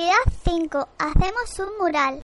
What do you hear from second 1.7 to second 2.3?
mural.